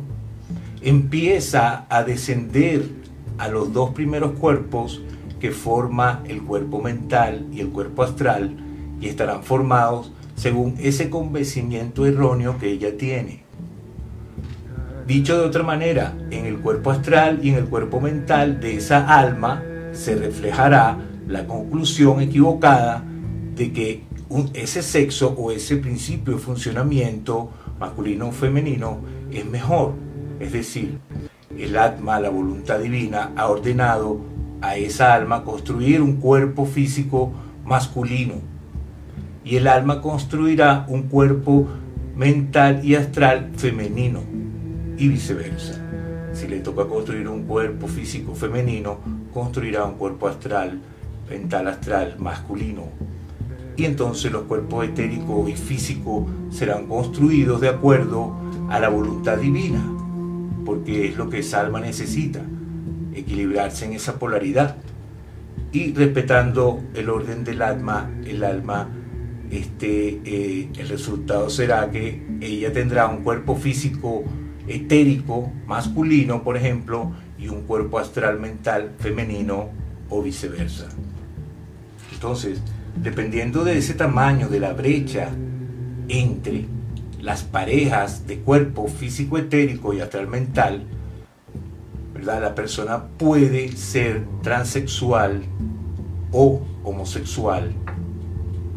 empieza 0.81 1.85
a 1.89 2.03
descender 2.03 2.83
a 3.38 3.47
los 3.47 3.71
dos 3.71 3.91
primeros 3.91 4.31
cuerpos 4.33 5.01
que 5.39 5.51
forma 5.51 6.23
el 6.27 6.41
cuerpo 6.43 6.81
mental 6.81 7.47
y 7.51 7.61
el 7.61 7.69
cuerpo 7.69 8.03
astral 8.03 8.55
y 9.00 9.07
estarán 9.07 9.43
formados 9.43 10.11
según 10.41 10.74
ese 10.79 11.12
convencimiento 11.12 12.03
erróneo 12.03 12.57
que 12.57 12.71
ella 12.71 12.98
tiene. 12.98 13.43
Dicho 15.05 15.38
de 15.38 15.45
otra 15.45 15.62
manera, 15.62 16.15
en 16.31 16.48
el 16.48 16.57
cuerpo 16.57 16.89
astral 16.89 17.41
y 17.43 17.50
en 17.50 17.57
el 17.57 17.65
cuerpo 17.65 18.01
mental 18.01 18.60
de 18.60 18.75
esa 18.75 19.19
alma 19.19 19.62
se 19.91 20.15
reflejará 20.15 20.98
la 21.27 21.45
conclusión 21.45 22.21
equivocada 22.21 23.03
de 23.55 23.71
que 23.71 24.03
ese 24.55 24.81
sexo 24.81 25.36
o 25.38 25.51
ese 25.51 25.77
principio 25.77 26.33
de 26.33 26.39
funcionamiento 26.39 27.51
masculino 27.79 28.29
o 28.29 28.31
femenino 28.31 28.98
es 29.31 29.45
mejor. 29.45 29.93
Es 30.39 30.53
decir, 30.53 30.98
el 31.55 31.77
atma, 31.77 32.19
la 32.19 32.31
voluntad 32.31 32.79
divina, 32.79 33.31
ha 33.36 33.48
ordenado 33.48 34.19
a 34.62 34.75
esa 34.75 35.13
alma 35.13 35.43
construir 35.43 36.01
un 36.01 36.15
cuerpo 36.15 36.65
físico 36.65 37.31
masculino 37.63 38.50
y 39.43 39.55
el 39.55 39.67
alma 39.67 40.01
construirá 40.01 40.86
un 40.88 41.03
cuerpo 41.03 41.67
mental 42.15 42.86
y 42.86 42.95
astral 42.95 43.51
femenino 43.55 44.21
y 44.98 45.07
viceversa. 45.07 45.79
Si 46.33 46.48
le 46.48 46.60
toca 46.60 46.86
construir 46.86 47.27
un 47.27 47.43
cuerpo 47.43 47.88
físico 47.88 48.36
femenino, 48.36 49.00
construirá 49.33 49.86
un 49.86 49.95
cuerpo 49.95 50.27
astral, 50.27 50.79
mental 51.29 51.67
astral 51.67 52.15
masculino. 52.19 52.83
Y 53.75 53.86
entonces 53.86 54.31
los 54.31 54.43
cuerpos 54.43 54.86
etérico 54.86 55.48
y 55.48 55.55
físico 55.55 56.27
serán 56.51 56.88
construidos 56.88 57.62
de 57.62 57.69
acuerdo 57.69 58.36
a 58.69 58.79
la 58.79 58.89
voluntad 58.89 59.38
divina, 59.38 59.81
porque 60.65 61.07
es 61.07 61.17
lo 61.17 61.29
que 61.29 61.39
esa 61.39 61.62
alma 61.62 61.79
necesita, 61.79 62.41
equilibrarse 63.13 63.86
en 63.86 63.93
esa 63.93 64.19
polaridad. 64.19 64.77
Y 65.74 65.93
respetando 65.93 66.81
el 66.93 67.10
orden 67.10 67.43
del 67.43 67.62
alma, 67.62 68.10
el 68.25 68.43
alma, 68.43 68.89
este, 69.51 70.22
eh, 70.24 70.70
el 70.77 70.88
resultado 70.88 71.50
será 71.50 71.91
que 71.91 72.24
ella 72.39 72.72
tendrá 72.72 73.08
un 73.08 73.24
cuerpo 73.24 73.55
físico 73.55 74.24
etérico 74.67 75.51
masculino, 75.67 76.43
por 76.43 76.55
ejemplo, 76.55 77.12
y 77.38 77.50
un 77.50 77.63
cuerpo 77.63 78.00
astral 78.00 78.39
mental 78.39 78.93
femenino 79.00 79.70
o 80.10 80.22
viceversa. 80.22 80.88
Entonces, 82.13 82.62
dependiendo 82.96 83.63
de 83.63 83.77
ese 83.77 83.93
tamaño 83.93 84.48
de 84.48 84.60
la 84.60 84.74
brecha 84.74 85.29
entre 86.08 86.65
las 87.20 87.43
parejas 87.43 88.27
de 88.27 88.39
cuerpo 88.39 88.88
físico 88.88 89.38
etérico 89.38 89.93
y 89.93 90.00
astral 90.00 90.27
mental, 90.27 90.84
¿verdad? 92.13 92.41
La 92.41 92.55
persona 92.55 93.03
puede 93.17 93.75
ser 93.75 94.24
transexual 94.41 95.41
o 96.31 96.62
homosexual 96.84 97.74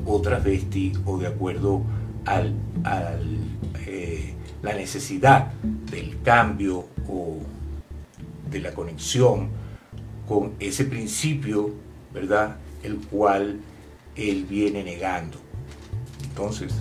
o 0.07 0.21
travesti 0.21 0.93
o 1.05 1.19
de 1.19 1.27
acuerdo 1.27 1.83
al, 2.25 2.55
eh, 3.87 4.35
la 4.63 4.75
necesidad 4.75 5.53
del 5.91 6.21
cambio 6.23 6.87
o 7.09 7.39
de 8.51 8.61
la 8.61 8.73
conexión 8.73 9.49
con 10.27 10.53
ese 10.59 10.85
principio, 10.85 11.75
¿verdad? 12.13 12.57
El 12.83 12.99
cual 12.99 13.61
él 14.17 14.47
viene 14.49 14.83
negando. 14.85 15.39
Entonces, 16.23 16.73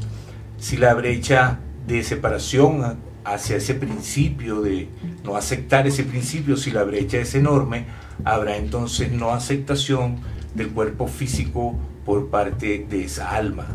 si 0.57 0.77
la 0.77 0.93
brecha 0.93 1.59
de 1.87 2.03
separación 2.03 2.97
hacia 3.25 3.57
ese 3.57 3.73
principio 3.73 4.61
de 4.61 4.87
no 5.23 5.35
aceptar 5.35 5.87
ese 5.87 6.03
principio, 6.03 6.57
si 6.57 6.71
la 6.71 6.83
brecha 6.83 7.17
es 7.17 7.35
enorme, 7.35 7.85
habrá 8.23 8.57
entonces 8.57 9.11
no 9.11 9.31
aceptación 9.31 10.17
del 10.55 10.69
cuerpo 10.69 11.07
físico 11.07 11.75
por 12.05 12.29
parte 12.29 12.85
de 12.89 13.05
esa 13.05 13.31
alma. 13.31 13.67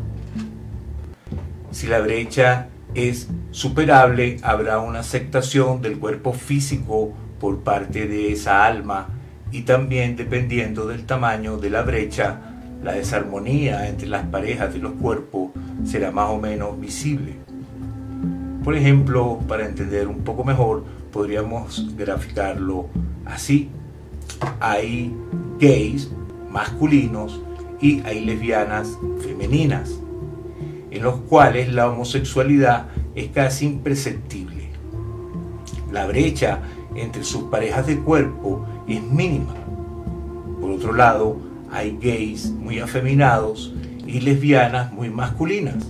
Si 1.70 1.86
la 1.86 2.00
brecha 2.00 2.68
es 2.94 3.28
superable, 3.50 4.38
habrá 4.42 4.80
una 4.80 5.00
aceptación 5.00 5.82
del 5.82 5.98
cuerpo 5.98 6.32
físico 6.32 7.12
por 7.40 7.60
parte 7.60 8.06
de 8.06 8.32
esa 8.32 8.64
alma 8.64 9.08
y 9.52 9.62
también 9.62 10.16
dependiendo 10.16 10.86
del 10.86 11.04
tamaño 11.06 11.56
de 11.56 11.70
la 11.70 11.82
brecha, 11.82 12.40
la 12.82 12.92
desarmonía 12.92 13.88
entre 13.88 14.08
las 14.08 14.26
parejas 14.26 14.72
de 14.72 14.78
los 14.78 14.92
cuerpos 14.92 15.50
será 15.84 16.10
más 16.10 16.30
o 16.30 16.38
menos 16.38 16.78
visible. 16.80 17.34
Por 18.62 18.76
ejemplo, 18.76 19.40
para 19.48 19.66
entender 19.66 20.08
un 20.08 20.20
poco 20.20 20.44
mejor, 20.44 20.84
podríamos 21.12 21.96
graficarlo 21.96 22.86
así. 23.24 23.70
Hay 24.60 25.14
gays 25.58 26.10
masculinos 26.50 27.40
y 27.80 28.00
hay 28.04 28.24
lesbianas 28.24 28.98
femeninas, 29.20 29.98
en 30.90 31.02
los 31.02 31.16
cuales 31.20 31.72
la 31.72 31.88
homosexualidad 31.88 32.88
es 33.14 33.28
casi 33.28 33.66
imperceptible. 33.66 34.70
La 35.92 36.06
brecha 36.06 36.60
entre 36.94 37.24
sus 37.24 37.44
parejas 37.44 37.86
de 37.86 37.98
cuerpo 37.98 38.66
es 38.86 39.02
mínima. 39.02 39.54
Por 40.60 40.70
otro 40.70 40.92
lado, 40.92 41.38
hay 41.70 41.98
gays 42.00 42.50
muy 42.50 42.80
afeminados 42.80 43.74
y 44.06 44.20
lesbianas 44.20 44.92
muy 44.92 45.10
masculinas, 45.10 45.86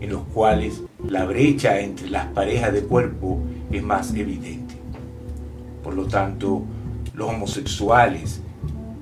en 0.00 0.10
los 0.10 0.22
cuales 0.34 0.82
la 1.04 1.24
brecha 1.24 1.80
entre 1.80 2.10
las 2.10 2.26
parejas 2.26 2.72
de 2.72 2.82
cuerpo 2.82 3.40
es 3.70 3.82
más 3.82 4.14
evidente. 4.14 4.74
Por 5.82 5.94
lo 5.94 6.06
tanto, 6.06 6.62
los 7.14 7.28
homosexuales 7.28 8.40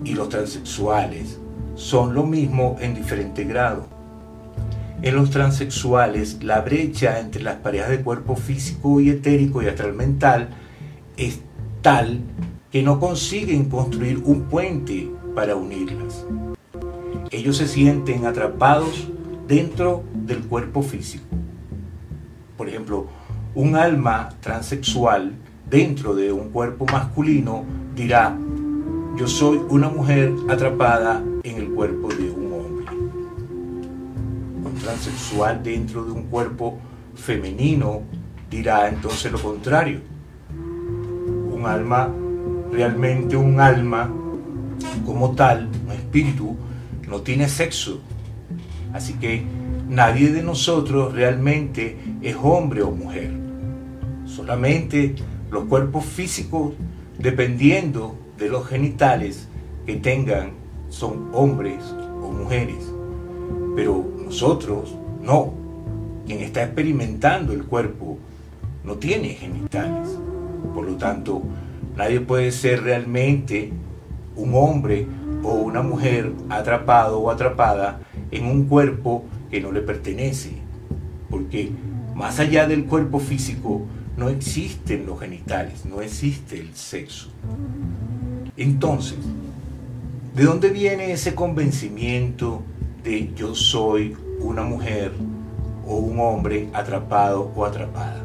y 0.04 0.14
los 0.14 0.28
transexuales 0.28 1.38
son 1.78 2.12
lo 2.12 2.24
mismo 2.24 2.76
en 2.80 2.92
diferente 2.92 3.44
grado. 3.44 3.86
En 5.00 5.14
los 5.14 5.30
transexuales, 5.30 6.42
la 6.42 6.60
brecha 6.60 7.20
entre 7.20 7.40
las 7.40 7.54
parejas 7.56 7.88
de 7.88 8.02
cuerpo 8.02 8.34
físico 8.34 9.00
y 9.00 9.10
etérico 9.10 9.62
y 9.62 9.68
astral 9.68 9.94
mental 9.94 10.48
es 11.16 11.38
tal 11.80 12.18
que 12.72 12.82
no 12.82 12.98
consiguen 12.98 13.66
construir 13.66 14.20
un 14.24 14.42
puente 14.42 15.08
para 15.36 15.54
unirlas. 15.54 16.26
Ellos 17.30 17.56
se 17.56 17.68
sienten 17.68 18.26
atrapados 18.26 19.08
dentro 19.46 20.02
del 20.12 20.40
cuerpo 20.40 20.82
físico. 20.82 21.26
Por 22.56 22.68
ejemplo, 22.68 23.06
un 23.54 23.76
alma 23.76 24.30
transexual 24.40 25.32
dentro 25.70 26.16
de 26.16 26.32
un 26.32 26.50
cuerpo 26.50 26.86
masculino 26.86 27.64
dirá, 27.94 28.36
yo 29.16 29.28
soy 29.28 29.60
una 29.68 29.88
mujer 29.88 30.32
atrapada 30.48 31.22
en 31.42 31.56
el 31.56 31.68
cuerpo 31.70 32.08
de 32.08 32.30
un 32.30 32.52
hombre. 32.52 32.86
Un 34.64 34.74
transexual 34.80 35.62
dentro 35.62 36.04
de 36.04 36.12
un 36.12 36.24
cuerpo 36.24 36.78
femenino 37.14 38.02
dirá 38.50 38.88
entonces 38.88 39.30
lo 39.30 39.40
contrario. 39.40 40.00
Un 41.52 41.66
alma, 41.66 42.08
realmente 42.72 43.36
un 43.36 43.60
alma 43.60 44.10
como 45.04 45.34
tal, 45.34 45.68
un 45.84 45.92
espíritu, 45.92 46.56
no 47.08 47.20
tiene 47.20 47.48
sexo. 47.48 48.00
Así 48.92 49.14
que 49.14 49.44
nadie 49.88 50.30
de 50.32 50.42
nosotros 50.42 51.12
realmente 51.12 51.96
es 52.22 52.36
hombre 52.40 52.82
o 52.82 52.90
mujer. 52.90 53.32
Solamente 54.26 55.14
los 55.50 55.64
cuerpos 55.64 56.04
físicos, 56.04 56.74
dependiendo 57.18 58.16
de 58.38 58.48
los 58.48 58.66
genitales 58.66 59.48
que 59.86 59.96
tengan, 59.96 60.52
son 60.88 61.30
hombres 61.32 61.82
o 62.22 62.30
mujeres. 62.30 62.92
Pero 63.76 64.04
nosotros 64.24 64.94
no. 65.22 65.52
Quien 66.26 66.40
está 66.40 66.62
experimentando 66.62 67.52
el 67.52 67.64
cuerpo 67.64 68.18
no 68.84 68.96
tiene 68.96 69.30
genitales. 69.30 70.08
Por 70.74 70.84
lo 70.84 70.96
tanto, 70.96 71.42
nadie 71.96 72.20
puede 72.20 72.52
ser 72.52 72.82
realmente 72.82 73.72
un 74.36 74.54
hombre 74.54 75.06
o 75.42 75.54
una 75.54 75.82
mujer 75.82 76.32
atrapado 76.48 77.18
o 77.20 77.30
atrapada 77.30 78.00
en 78.30 78.44
un 78.46 78.64
cuerpo 78.64 79.24
que 79.50 79.60
no 79.60 79.72
le 79.72 79.80
pertenece. 79.80 80.52
Porque 81.30 81.70
más 82.14 82.40
allá 82.40 82.66
del 82.66 82.84
cuerpo 82.84 83.20
físico 83.20 83.82
no 84.16 84.28
existen 84.28 85.06
los 85.06 85.20
genitales, 85.20 85.86
no 85.86 86.00
existe 86.00 86.58
el 86.58 86.74
sexo. 86.74 87.28
Entonces, 88.56 89.18
¿de 90.38 90.44
dónde 90.44 90.70
viene 90.70 91.10
ese 91.10 91.34
convencimiento 91.34 92.62
de 93.02 93.32
yo 93.34 93.56
soy 93.56 94.16
una 94.38 94.62
mujer 94.62 95.10
o 95.84 95.96
un 95.96 96.20
hombre 96.20 96.68
atrapado 96.72 97.50
o 97.56 97.64
atrapada? 97.64 98.22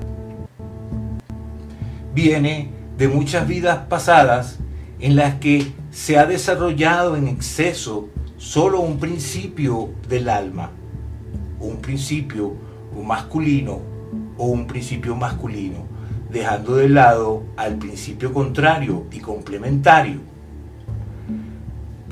Viene 2.14 2.70
de 3.00 3.08
muchas 3.08 3.48
vidas 3.48 3.88
pasadas 3.90 4.60
en 5.00 5.16
las 5.16 5.40
que 5.40 5.72
se 5.90 6.20
ha 6.20 6.28
desarrollado 6.28 7.16
en 7.16 7.28
exceso 7.28 8.10
solo 8.38 8.82
un 8.82 9.00
principio 9.00 9.90
del 10.08 10.30
alma, 10.30 10.70
un 11.60 11.78
principio 11.78 12.54
masculino 13.04 13.80
o 14.38 14.46
un 14.46 14.68
principio 14.68 15.16
masculino, 15.16 15.88
dejando 16.30 16.76
de 16.76 16.90
lado 16.90 17.42
al 17.58 17.78
principio 17.78 18.32
contrario 18.32 19.08
y 19.12 19.20
complementario. 19.20 20.33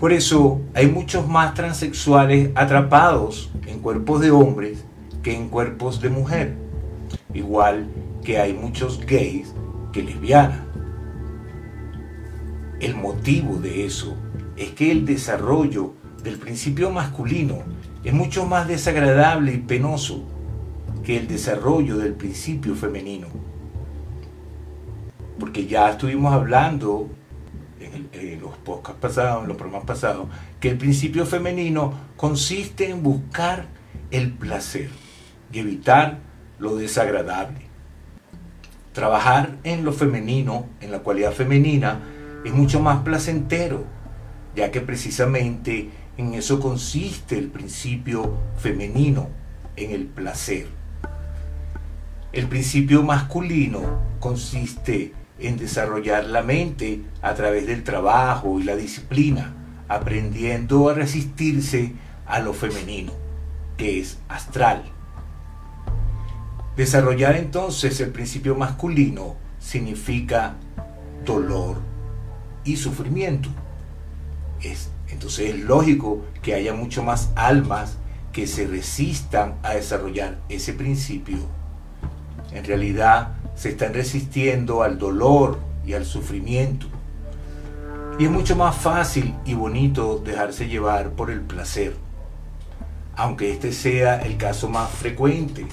Por 0.01 0.13
eso 0.13 0.59
hay 0.73 0.87
muchos 0.87 1.27
más 1.27 1.53
transexuales 1.53 2.49
atrapados 2.55 3.51
en 3.67 3.81
cuerpos 3.81 4.19
de 4.19 4.31
hombres 4.31 4.83
que 5.21 5.35
en 5.35 5.47
cuerpos 5.47 6.01
de 6.01 6.09
mujer, 6.09 6.55
igual 7.35 7.87
que 8.23 8.39
hay 8.39 8.51
muchos 8.51 8.99
gays 9.05 9.53
que 9.93 10.01
lesbianas. 10.01 10.61
El 12.79 12.95
motivo 12.95 13.57
de 13.57 13.85
eso 13.85 14.17
es 14.57 14.71
que 14.71 14.91
el 14.91 15.05
desarrollo 15.05 15.93
del 16.23 16.39
principio 16.39 16.89
masculino 16.89 17.59
es 18.03 18.11
mucho 18.11 18.47
más 18.47 18.67
desagradable 18.67 19.53
y 19.53 19.57
penoso 19.59 20.23
que 21.03 21.17
el 21.17 21.27
desarrollo 21.27 21.97
del 21.97 22.13
principio 22.13 22.73
femenino. 22.73 23.27
Porque 25.39 25.67
ya 25.67 25.91
estuvimos 25.91 26.33
hablando 26.33 27.07
en, 28.13 28.41
los 28.41 28.57
podcasts 28.57 29.01
pasados, 29.01 29.43
en 29.43 29.47
los 29.47 29.57
programas 29.57 29.85
pasados, 29.85 30.27
que 30.59 30.69
el 30.69 30.77
principio 30.77 31.25
femenino 31.25 31.93
consiste 32.17 32.89
en 32.89 33.03
buscar 33.03 33.67
el 34.11 34.31
placer 34.33 34.89
y 35.51 35.59
evitar 35.59 36.19
lo 36.59 36.75
desagradable. 36.75 37.67
Trabajar 38.93 39.57
en 39.63 39.85
lo 39.85 39.93
femenino, 39.93 40.67
en 40.81 40.91
la 40.91 40.99
cualidad 40.99 41.31
femenina, 41.31 41.99
es 42.43 42.53
mucho 42.53 42.79
más 42.79 43.03
placentero, 43.03 43.85
ya 44.55 44.71
que 44.71 44.81
precisamente 44.81 45.89
en 46.17 46.33
eso 46.33 46.59
consiste 46.59 47.37
el 47.37 47.47
principio 47.47 48.37
femenino, 48.57 49.29
en 49.75 49.91
el 49.91 50.05
placer. 50.05 50.67
El 52.33 52.47
principio 52.47 53.03
masculino 53.03 53.81
consiste 54.19 55.13
en 55.41 55.57
desarrollar 55.57 56.25
la 56.25 56.41
mente 56.41 57.01
a 57.21 57.33
través 57.33 57.67
del 57.67 57.83
trabajo 57.83 58.59
y 58.59 58.63
la 58.63 58.75
disciplina, 58.75 59.53
aprendiendo 59.87 60.89
a 60.89 60.93
resistirse 60.93 61.93
a 62.25 62.39
lo 62.39 62.53
femenino, 62.53 63.11
que 63.77 63.99
es 63.99 64.19
astral. 64.29 64.83
Desarrollar 66.75 67.35
entonces 67.35 67.99
el 67.99 68.11
principio 68.11 68.55
masculino 68.55 69.35
significa 69.59 70.55
dolor 71.25 71.77
y 72.63 72.77
sufrimiento. 72.77 73.49
Es, 74.61 74.89
entonces 75.09 75.55
es 75.55 75.59
lógico 75.59 76.23
que 76.41 76.53
haya 76.53 76.73
mucho 76.73 77.03
más 77.03 77.31
almas 77.35 77.97
que 78.31 78.47
se 78.47 78.67
resistan 78.67 79.55
a 79.63 79.73
desarrollar 79.73 80.39
ese 80.47 80.73
principio 80.73 81.39
en 82.51 82.65
realidad 82.65 83.35
se 83.61 83.69
están 83.69 83.93
resistiendo 83.93 84.81
al 84.81 84.97
dolor 84.97 85.59
y 85.85 85.93
al 85.93 86.03
sufrimiento. 86.03 86.87
Y 88.17 88.25
es 88.25 88.31
mucho 88.31 88.55
más 88.55 88.75
fácil 88.75 89.35
y 89.45 89.53
bonito 89.53 90.19
dejarse 90.25 90.67
llevar 90.67 91.11
por 91.11 91.29
el 91.29 91.41
placer. 91.41 91.95
Aunque 93.15 93.51
este 93.51 93.71
sea 93.71 94.19
el 94.23 94.37
caso 94.37 94.67
más 94.67 94.89
frecuente, 94.89 95.67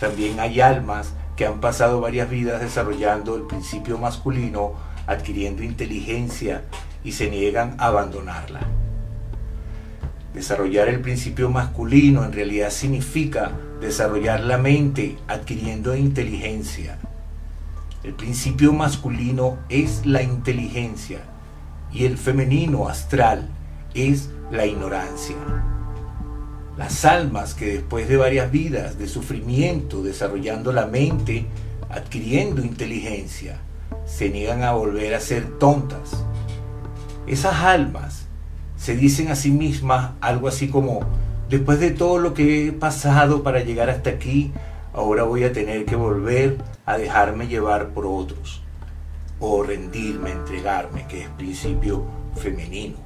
también 0.00 0.40
hay 0.40 0.60
almas 0.60 1.12
que 1.36 1.46
han 1.46 1.60
pasado 1.60 2.00
varias 2.00 2.28
vidas 2.28 2.60
desarrollando 2.60 3.36
el 3.36 3.42
principio 3.42 3.96
masculino, 3.96 4.72
adquiriendo 5.06 5.62
inteligencia 5.62 6.64
y 7.04 7.12
se 7.12 7.30
niegan 7.30 7.76
a 7.78 7.86
abandonarla. 7.86 8.62
Desarrollar 10.34 10.88
el 10.88 11.00
principio 11.00 11.48
masculino 11.48 12.24
en 12.24 12.32
realidad 12.32 12.70
significa 12.70 13.52
desarrollar 13.80 14.40
la 14.40 14.58
mente 14.58 15.16
adquiriendo 15.28 15.94
inteligencia. 15.94 16.98
El 18.02 18.14
principio 18.14 18.72
masculino 18.72 19.58
es 19.68 20.06
la 20.06 20.22
inteligencia 20.22 21.20
y 21.92 22.06
el 22.06 22.16
femenino 22.16 22.88
astral 22.88 23.50
es 23.92 24.30
la 24.50 24.64
ignorancia. 24.64 25.36
Las 26.78 27.04
almas 27.04 27.52
que 27.52 27.66
después 27.66 28.08
de 28.08 28.16
varias 28.16 28.50
vidas 28.50 28.98
de 28.98 29.06
sufrimiento 29.06 30.02
desarrollando 30.02 30.72
la 30.72 30.86
mente, 30.86 31.44
adquiriendo 31.90 32.62
inteligencia, 32.62 33.58
se 34.06 34.30
niegan 34.30 34.62
a 34.62 34.72
volver 34.72 35.14
a 35.14 35.20
ser 35.20 35.58
tontas. 35.58 36.24
Esas 37.26 37.56
almas 37.56 38.28
se 38.78 38.96
dicen 38.96 39.28
a 39.28 39.36
sí 39.36 39.50
mismas 39.50 40.12
algo 40.22 40.48
así 40.48 40.68
como, 40.68 41.00
después 41.50 41.78
de 41.80 41.90
todo 41.90 42.16
lo 42.16 42.32
que 42.32 42.68
he 42.68 42.72
pasado 42.72 43.42
para 43.42 43.60
llegar 43.60 43.90
hasta 43.90 44.08
aquí, 44.08 44.52
ahora 44.92 45.24
voy 45.24 45.44
a 45.44 45.52
tener 45.52 45.84
que 45.84 45.96
volver 45.96 46.58
a 46.86 46.98
dejarme 46.98 47.48
llevar 47.48 47.90
por 47.90 48.06
otros, 48.06 48.62
o 49.38 49.62
rendirme, 49.62 50.32
entregarme, 50.32 51.06
que 51.06 51.22
es 51.22 51.28
principio 51.30 52.04
femenino. 52.36 52.96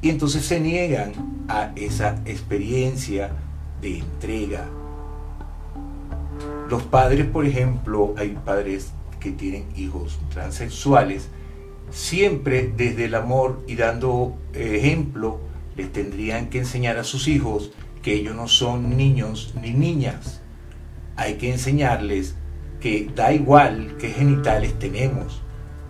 Y 0.00 0.10
entonces 0.10 0.44
se 0.44 0.58
niegan 0.58 1.12
a 1.48 1.70
esa 1.76 2.20
experiencia 2.24 3.30
de 3.80 3.98
entrega. 3.98 4.66
Los 6.68 6.82
padres, 6.82 7.26
por 7.26 7.46
ejemplo, 7.46 8.14
hay 8.16 8.30
padres 8.44 8.90
que 9.20 9.30
tienen 9.30 9.66
hijos 9.76 10.18
transexuales, 10.30 11.28
siempre 11.90 12.72
desde 12.76 13.04
el 13.04 13.14
amor 13.14 13.62
y 13.68 13.76
dando 13.76 14.36
ejemplo, 14.54 15.38
les 15.76 15.92
tendrían 15.92 16.50
que 16.50 16.58
enseñar 16.58 16.98
a 16.98 17.04
sus 17.04 17.28
hijos 17.28 17.70
que 18.02 18.14
ellos 18.14 18.34
no 18.34 18.48
son 18.48 18.96
niños 18.96 19.54
ni 19.60 19.72
niñas. 19.72 20.42
Hay 21.16 21.34
que 21.34 21.52
enseñarles 21.52 22.34
que 22.80 23.10
da 23.14 23.32
igual 23.32 23.96
qué 23.98 24.10
genitales 24.10 24.76
tenemos, 24.78 25.40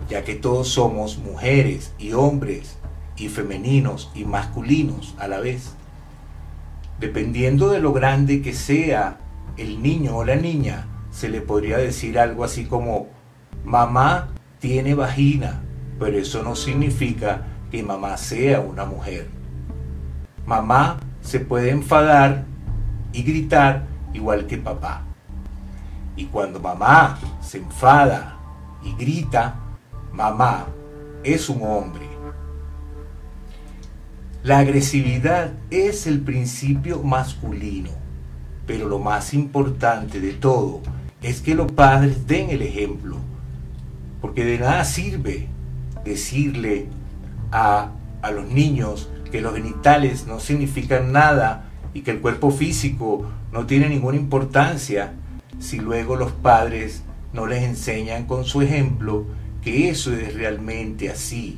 ya 0.07 0.23
que 0.23 0.35
todos 0.35 0.69
somos 0.69 1.17
mujeres 1.17 1.93
y 1.97 2.13
hombres 2.13 2.77
y 3.17 3.29
femeninos 3.29 4.11
y 4.13 4.25
masculinos 4.25 5.15
a 5.17 5.27
la 5.27 5.39
vez. 5.39 5.73
Dependiendo 6.99 7.69
de 7.69 7.79
lo 7.79 7.93
grande 7.93 8.41
que 8.41 8.53
sea 8.53 9.17
el 9.57 9.81
niño 9.81 10.17
o 10.17 10.25
la 10.25 10.35
niña, 10.35 10.87
se 11.11 11.29
le 11.29 11.41
podría 11.41 11.77
decir 11.77 12.19
algo 12.19 12.43
así 12.43 12.65
como, 12.65 13.07
mamá 13.65 14.29
tiene 14.59 14.93
vagina, 14.93 15.63
pero 15.99 16.17
eso 16.17 16.43
no 16.43 16.55
significa 16.55 17.47
que 17.71 17.81
mamá 17.81 18.17
sea 18.17 18.59
una 18.59 18.85
mujer. 18.85 19.27
Mamá 20.45 20.99
se 21.23 21.39
puede 21.39 21.71
enfadar 21.71 22.45
y 23.11 23.23
gritar 23.23 23.87
igual 24.13 24.45
que 24.45 24.57
papá. 24.57 25.01
Y 26.15 26.25
cuando 26.25 26.59
mamá 26.59 27.17
se 27.41 27.57
enfada 27.57 28.37
y 28.83 28.93
grita, 28.93 29.55
mamá 30.11 30.67
es 31.23 31.49
un 31.49 31.63
hombre. 31.63 32.07
La 34.43 34.59
agresividad 34.59 35.53
es 35.71 36.05
el 36.05 36.19
principio 36.19 37.01
masculino, 37.01 37.89
pero 38.67 38.87
lo 38.87 38.99
más 38.99 39.33
importante 39.33 40.19
de 40.19 40.33
todo 40.33 40.81
es 41.21 41.41
que 41.41 41.55
los 41.55 41.71
padres 41.71 42.27
den 42.27 42.49
el 42.49 42.61
ejemplo, 42.61 43.17
porque 44.21 44.43
de 44.43 44.59
nada 44.59 44.83
sirve 44.83 45.47
decirle 46.03 46.89
a, 47.51 47.91
a 48.21 48.31
los 48.31 48.45
niños 48.47 49.09
que 49.33 49.41
los 49.41 49.55
genitales 49.55 50.27
no 50.27 50.39
significan 50.39 51.11
nada 51.11 51.71
y 51.95 52.01
que 52.01 52.11
el 52.11 52.21
cuerpo 52.21 52.51
físico 52.51 53.25
no 53.51 53.65
tiene 53.65 53.89
ninguna 53.89 54.15
importancia 54.15 55.13
si 55.57 55.79
luego 55.79 56.15
los 56.15 56.31
padres 56.33 57.01
no 57.33 57.47
les 57.47 57.63
enseñan 57.63 58.27
con 58.27 58.45
su 58.45 58.61
ejemplo 58.61 59.25
que 59.63 59.89
eso 59.89 60.13
es 60.13 60.35
realmente 60.35 61.09
así. 61.09 61.57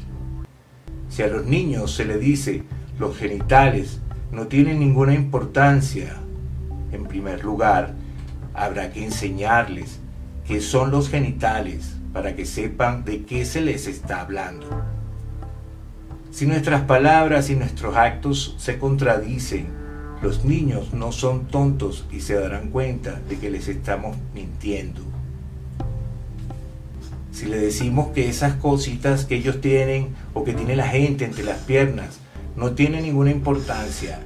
Si 1.10 1.22
a 1.22 1.28
los 1.28 1.48
niños 1.48 1.94
se 1.94 2.06
les 2.06 2.22
dice 2.22 2.64
los 2.98 3.18
genitales 3.18 4.00
no 4.32 4.48
tienen 4.48 4.80
ninguna 4.80 5.14
importancia, 5.14 6.16
en 6.94 7.04
primer 7.04 7.44
lugar, 7.44 7.94
habrá 8.54 8.94
que 8.94 9.04
enseñarles 9.04 10.00
qué 10.48 10.62
son 10.62 10.92
los 10.92 11.10
genitales 11.10 11.98
para 12.14 12.38
que 12.38 12.46
sepan 12.46 13.04
de 13.04 13.24
qué 13.24 13.44
se 13.44 13.60
les 13.60 13.86
está 13.86 14.22
hablando. 14.22 14.95
Si 16.36 16.46
nuestras 16.46 16.82
palabras 16.82 17.50
y 17.50 17.56
nuestros 17.56 17.96
actos 17.96 18.56
se 18.58 18.78
contradicen, 18.78 19.68
los 20.22 20.44
niños 20.44 20.94
no 20.94 21.14
son 21.14 21.48
tontos 21.48 22.06
y 22.12 22.20
se 22.20 22.34
darán 22.34 22.72
cuenta 22.72 23.22
de 23.30 23.38
que 23.38 23.50
les 23.50 23.70
estamos 23.70 24.18
mintiendo. 24.34 25.00
Si 27.32 27.46
le 27.46 27.58
decimos 27.58 28.10
que 28.10 28.28
esas 28.28 28.56
cositas 28.56 29.24
que 29.24 29.38
ellos 29.38 29.62
tienen 29.62 30.10
o 30.34 30.44
que 30.44 30.52
tiene 30.52 30.76
la 30.76 30.90
gente 30.90 31.24
entre 31.24 31.46
las 31.46 31.60
piernas 31.60 32.20
no 32.58 32.74
tienen 32.74 33.04
ninguna 33.04 33.32
importancia, 33.32 34.20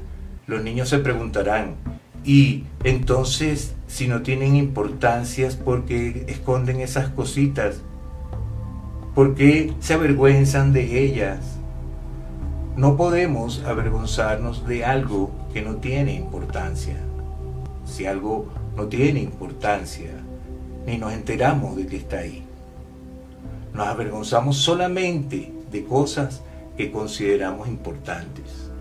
los 0.48 0.63
niños 0.63 0.89
se 0.89 0.98
preguntarán, 0.98 1.76
y 2.26 2.63
entonces 2.84 3.76
si 3.86 4.08
no 4.08 4.24
tienen 4.24 4.56
importancia, 4.56 5.48
¿por 5.63 5.86
qué 5.86 6.26
esconden 6.28 6.80
esas 6.80 7.10
cositas? 7.10 7.82
¿Por 9.13 9.36
qué 9.36 9.76
se 9.80 9.93
avergüenzan 9.93 10.74
de 10.74 11.04
ellas? 11.04 11.59
No 12.80 12.96
podemos 12.96 13.62
avergonzarnos 13.65 14.65
de 14.65 14.86
algo 14.86 15.32
que 15.52 15.62
no 15.62 15.76
tiene 15.76 16.13
importancia. 16.13 16.96
Si 17.86 18.06
algo 18.06 18.46
no 18.78 18.88
tiene 18.88 19.20
importancia, 19.20 20.12
ni 20.88 20.98
nos 20.98 21.12
enteramos 21.12 21.76
de 21.76 21.88
que 21.88 21.98
está 21.98 22.20
ahí. 22.20 22.42
Nos 23.74 23.86
avergonzamos 23.86 24.56
solamente 24.56 25.52
de 25.70 25.84
cosas 25.84 26.42
que 26.78 26.89
consideramos 26.89 27.68
importantes. 27.68 28.72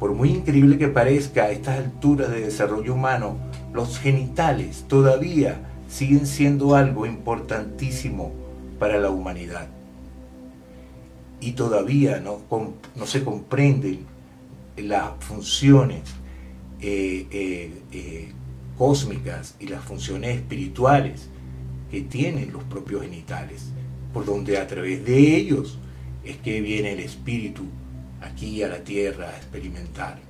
Por 0.00 0.14
muy 0.14 0.30
increíble 0.30 0.78
que 0.78 0.88
parezca 0.88 1.44
a 1.44 1.50
estas 1.52 1.78
alturas 1.78 2.28
de 2.28 2.40
desarrollo 2.40 2.94
humano, 2.94 3.36
los 3.72 4.00
genitales 4.00 4.84
todavía 4.88 5.60
siguen 5.86 6.26
siendo 6.26 6.74
algo 6.74 7.06
importantísimo 7.06 8.45
para 8.78 8.98
la 8.98 9.10
humanidad. 9.10 9.68
Y 11.40 11.52
todavía 11.52 12.20
no, 12.20 12.40
no 12.94 13.06
se 13.06 13.24
comprenden 13.24 14.06
las 14.76 15.12
funciones 15.20 16.02
eh, 16.80 17.26
eh, 17.30 17.82
eh, 17.92 18.32
cósmicas 18.76 19.56
y 19.58 19.68
las 19.68 19.82
funciones 19.82 20.36
espirituales 20.36 21.28
que 21.90 22.02
tienen 22.02 22.52
los 22.52 22.64
propios 22.64 23.02
genitales, 23.02 23.70
por 24.12 24.26
donde 24.26 24.58
a 24.58 24.66
través 24.66 25.04
de 25.04 25.36
ellos 25.36 25.78
es 26.24 26.36
que 26.38 26.60
viene 26.60 26.92
el 26.92 27.00
espíritu 27.00 27.64
aquí 28.20 28.62
a 28.62 28.68
la 28.68 28.84
tierra 28.84 29.30
a 29.30 29.36
experimentar. 29.36 30.20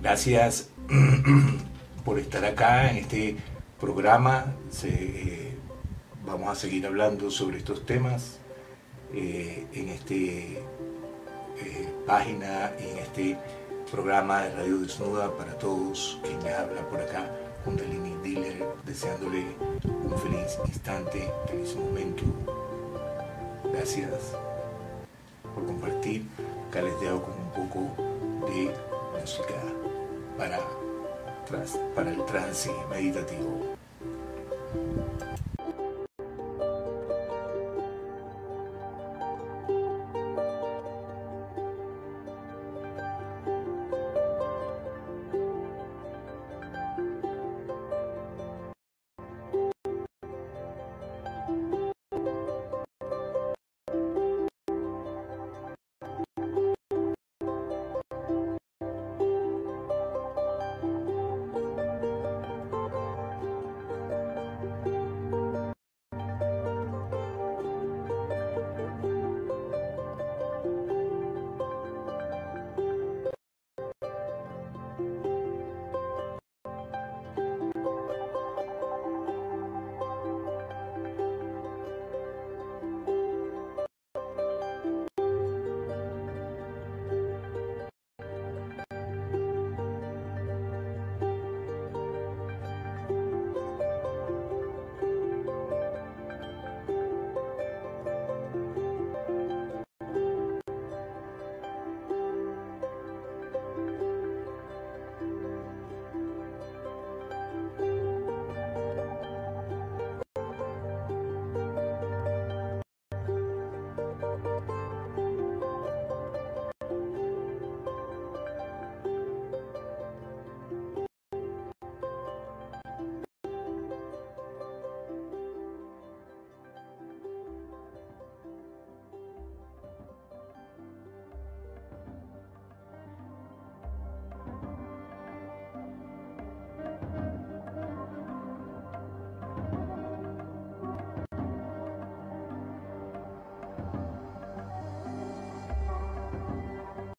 Gracias 0.00 0.71
por 2.04 2.18
estar 2.18 2.44
acá 2.44 2.90
en 2.90 2.98
este 2.98 3.36
programa. 3.80 4.54
Eh, 4.84 5.56
vamos 6.24 6.48
a 6.48 6.54
seguir 6.54 6.86
hablando 6.86 7.30
sobre 7.30 7.58
estos 7.58 7.84
temas 7.84 8.38
eh, 9.12 9.66
en 9.72 9.88
este 9.88 10.58
eh, 10.58 11.94
página 12.06 12.72
y 12.80 12.90
en 12.90 12.98
este 12.98 13.38
programa 13.90 14.42
de 14.42 14.54
Radio 14.54 14.78
Desnuda 14.78 15.36
para 15.36 15.58
todos 15.58 16.18
quien 16.22 16.42
me 16.42 16.52
habla 16.52 16.88
por 16.88 17.00
acá, 17.00 17.30
Kundalini 17.64 18.16
Dealer, 18.22 18.64
deseándole 18.86 19.44
un 19.84 20.18
feliz 20.18 20.58
instante, 20.66 21.30
feliz 21.46 21.76
momento. 21.76 22.24
Gracias 23.72 24.34
por 25.54 25.66
compartir. 25.66 26.26
Acá 26.68 26.82
les 26.82 26.98
dejo 27.00 27.22
con 27.22 27.34
un 27.34 27.50
poco 27.50 28.46
de 28.46 28.74
música 29.20 29.81
para, 31.94 32.10
el 32.10 32.24
trance 32.24 32.70
meditativo. 32.90 33.76